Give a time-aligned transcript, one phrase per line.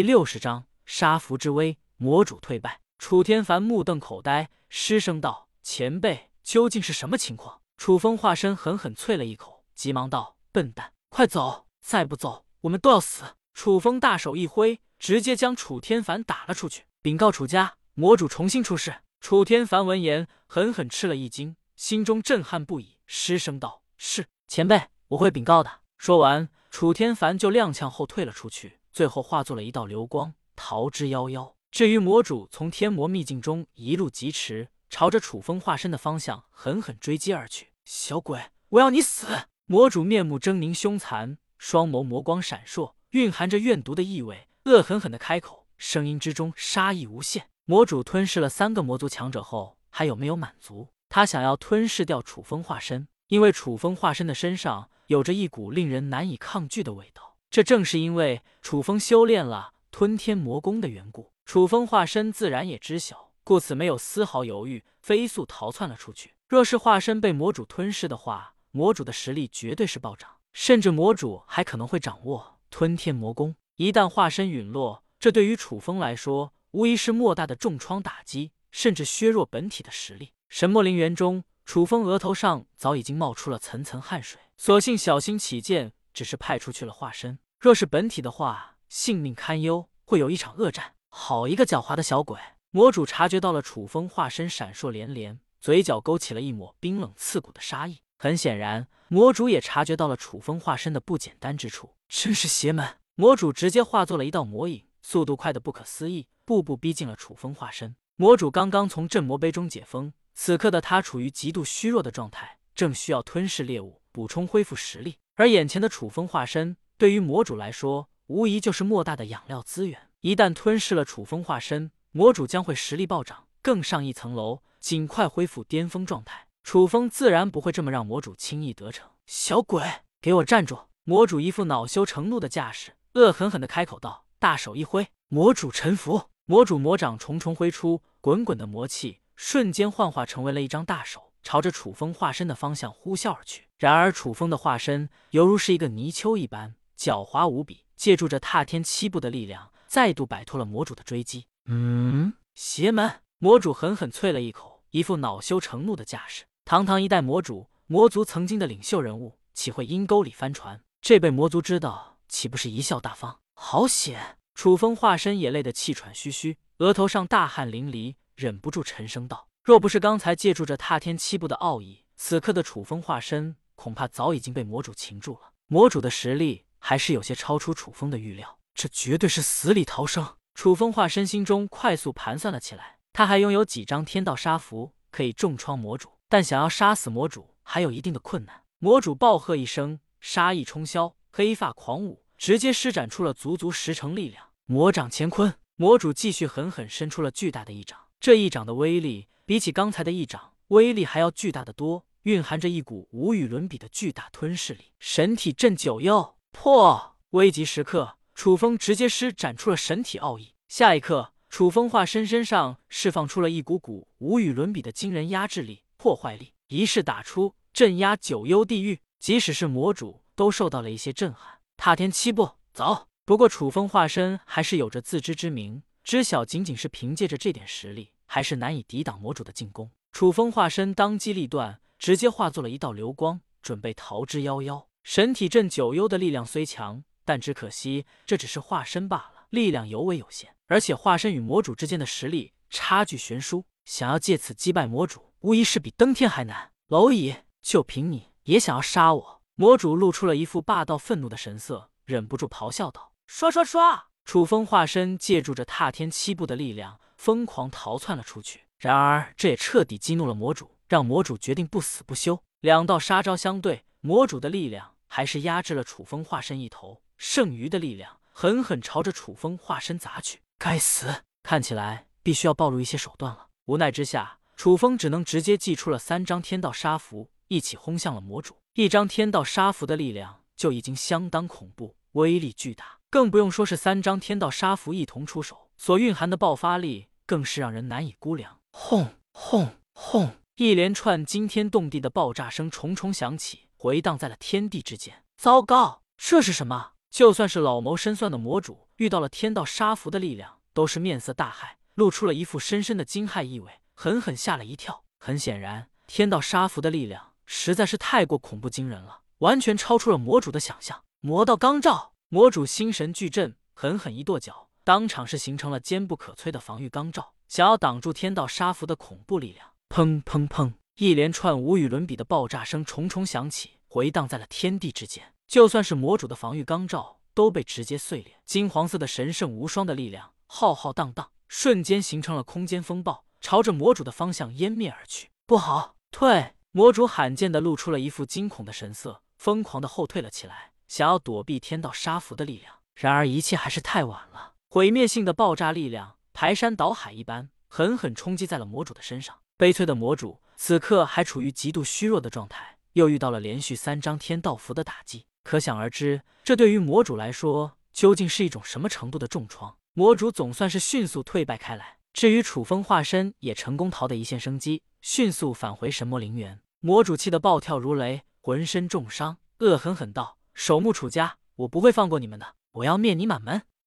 [0.00, 2.80] 第六十章杀符之威，魔主退败。
[2.98, 11.66] 楚天凡目瞪口呆，失声道：“前辈，究竟是什么情况？”楚风化身狠狠啐了一口，急忙道：“笨蛋，快走！
[11.82, 16.86] 再不走，我们都要死！”楚风大手一挥，直接将楚天凡打了出去。
[17.02, 19.02] 禀告楚家，魔主重新出世。
[19.20, 31.54] 楚天凡闻言，狠狠吃了一惊，心中震撼不已，失声道：“是前辈，我会禀告的。”说完，楚天凡就踉跄后退了出去，最后化作了一道流光，逃之夭夭。
[31.70, 37.72] 至于魔主，从天魔秘境中一路疾驰，朝着楚风化身的方向狠狠追击而去。
[37.84, 39.26] 小鬼，我要你死！
[39.66, 47.48] 魔主面目狰狞凶残，双眸魔光闪烁，蕴含着怨毒的意味，恶狠狠的开口，声音之中杀意无限。
[47.64, 50.88] 魔主吞噬了三个魔族强者后，还有没有满足？
[51.08, 57.29] 他想要吞噬掉楚风化身，因为楚风化身的身上有着一股令人难以抗拒的味道。
[57.50, 61.32] 这正是因为楚风修炼了吞天魔功的缘故。
[61.44, 66.34] 楚风化身自然也知晓，故此没有丝毫犹豫，飞速逃窜了出去。
[66.46, 73.56] 若是化身被魔主吞噬的话，魔主的实力绝对是暴涨，甚至魔主还可能会掌握吞天魔功。
[73.74, 80.34] 一旦化身陨落，这对于楚风来说无疑是莫大的重创打击，甚至削弱本体的实力。
[80.48, 87.38] 神魔陵园中，楚风额头上早已经冒出了层层汗水，索性小心起见，只是派出去了化身。
[87.58, 90.94] 若是本体的话，性命堪忧，会有一场恶战。
[91.08, 92.38] 好一个狡猾的小鬼！
[92.70, 97.98] 魔主察觉到了楚风化身闪烁连连，嘴角勾起了一抹冰冷刺骨的杀意。
[98.16, 102.96] 很显然，魔主也察觉到了楚风化身的不简单之处，真是邪门！
[103.16, 107.96] 魔主直接化作了一道魔影，速度快得不可思议，步步逼近了楚风化身。
[108.16, 115.16] 魔主刚刚从镇魔碑中解封，此刻的他处于极度虚弱的状态，正需要吞噬猎物，补充恢复实力。
[115.40, 120.10] 而眼前的楚风化身，对于魔主来说，无疑就是莫大的养料资源。
[120.20, 126.46] 一旦吞噬了楚风化身，魔主将会实力暴涨，更上一层楼，尽快恢复巅峰状态。
[126.62, 129.08] 楚风自然不会这么让魔主轻易得逞。
[129.24, 129.82] 小鬼，
[130.20, 130.78] 给我站住！
[131.04, 136.24] 魔主一副恼羞成怒的架势，恶狠狠地开口道，大手一挥，魔主臣服。
[136.44, 143.69] 魔主魔掌重重挥出，滚滚的魔气瞬间幻化成为了一张大手，朝着楚风化身的方向呼啸而去。
[143.80, 149.72] 然而楚风的化身犹如是一个泥鳅一般，狡猾无比，借助着踏天七步的力量。
[149.86, 151.46] 再度摆脱了魔主的追击。
[151.64, 153.22] 嗯，邪门！
[153.38, 156.44] 魔主狠狠啐了一口，一副恼羞成怒的架势。
[156.66, 160.82] 堂堂一代魔主，魔族曾经的领袖人物，岂会阴沟里翻船？
[161.00, 163.40] 这被魔族知道，岂不是贻笑大方？
[163.54, 164.36] 好险！
[164.54, 175.52] 楚风化身也累得气喘吁吁，额头上大汗淋漓，忍不住沉声道：“若不是刚才借助着踏天七步的奥义，此刻的楚风化身恐怕早已经被魔主擒住了。
[175.66, 180.36] 魔主的实力还是有些超出楚风的预料。”这绝对是死里逃生！
[180.54, 182.98] 楚风化身心中快速盘算了起来。
[183.14, 188.64] 他还拥有几张天道杀符，可以重创魔主，但想要杀死魔主还有一定的困难。
[188.78, 194.48] 魔主暴喝一声，杀意冲霄，黑发狂舞，直接施展出了足足十成力量。
[194.66, 197.98] 魔掌乾坤，魔主继续狠狠伸出了巨大的一掌。
[198.20, 204.92] 这一掌的威力，比起刚才的一掌，威力还要巨大的多，蕴含着一股无与伦比的巨大吞噬力。
[204.98, 207.16] 神体镇九幽，破！
[207.30, 208.16] 危急时刻。
[208.34, 219.00] 楚风直接施展出了神体奥义，下一刻，楚风化身身上释放出了一股股无与伦比的惊人压制力、破坏力，一式打出，镇压九幽地狱。
[219.18, 221.58] 即使是魔主都受到了一些震撼。
[221.76, 223.08] 踏天七步，走！
[223.26, 229.90] 不过楚风化身还是有着自知之明，知晓仅仅是凭借着这点实力，还是难以抵挡魔主的进攻。
[230.12, 234.86] 楚风化身当机立断，直接化作了一道流光，准备逃之夭夭。
[235.02, 237.04] 神体镇九幽的力量虽强。
[237.22, 246.72] 但只可惜，这只是化身罢了，力量尤为有限，而且化身与魔主之间的实力差距悬殊，想要借此击败魔主，无疑是比登天还难。
[246.88, 249.42] 蝼蚁，就凭你也想要杀我？
[249.54, 258.62] 魔主露出了一副霸道愤怒的神色，忍不住咆哮道：“刷刷刷！”楚风化身借助着踏天七步的力量，疯狂逃窜了出去。
[258.78, 262.42] 然而，这也彻底激怒了魔主，让魔主决定不死不休。
[262.60, 267.00] 两道杀招相对，魔主的力量还是压制了楚风化身一头。
[267.16, 271.22] 剩余的力量狠狠朝着楚风化身砸去，该死！
[271.44, 273.46] 看起来必须要暴露一些手段了。
[273.66, 278.56] 无奈之下，楚风只能直接祭出了三张天道杀符，一起轰向了魔主。
[278.74, 288.58] 一张天道杀符的力量就已经相当恐怖，威力巨大，更不用说是三张天道杀符一同出手，所蕴含的爆发力更是让人难以估量。
[288.72, 290.32] 轰轰轰！
[290.60, 295.24] 一连串惊天动地的爆炸声重重响起，回荡在了天地之间。
[295.38, 296.90] 糟糕，这是什么？
[297.10, 305.02] 就算是老谋深算的魔主，遇到了天道杀符的力量，都是面色大骇，露出了一副深深的惊骇意味，狠狠吓了一跳。
[305.18, 311.02] 很显然，天道杀符的力量实在是太过恐怖惊人了，完全超出了魔主的想象。
[311.20, 319.69] 魔道罡罩，魔主心神俱震，狠狠一跺脚，当场是形成了坚不可摧的防御罡罩，想要挡住天道杀符的恐怖力量。
[319.90, 320.74] 砰砰砰！
[320.98, 325.34] 一连串无与伦比的爆炸声重重响起，回荡在了天地之间。
[325.48, 328.40] 就算是魔主的防御罡罩都被直接碎裂。
[328.46, 335.30] 金黄色的神圣无双的力量浩浩荡荡，瞬间形成了空间风暴，朝着魔主的方向湮灭而去。
[335.44, 336.54] 不好，退！
[336.70, 342.76] 魔主罕见的露出了一副惊恐的神色，疯狂的后退了起来，想要躲避天道杀符的力量。
[342.94, 349.39] 然而一切还是太晚了，毁灭性的爆炸力量排山倒海一般，狠狠冲击在了魔主的身上。
[349.60, 350.40] 悲催的魔主。
[350.56, 359.76] 此刻还处于极度虚弱的状态，又遇到了连续三张天道符的打击，可想而知，这对于魔主来说究竟是一种什么程度的重创。
[359.92, 366.60] 魔主总算是迅速退败开来，至于楚风化身也成功逃得一线生机，迅速返回神魔陵园。
[366.80, 373.60] 魔主气得暴跳如雷，浑身重伤，恶狠狠道：“守墓楚家，我不会放过你们的，我要灭你满门！”